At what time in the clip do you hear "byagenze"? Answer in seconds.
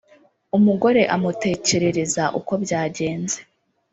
2.63-3.39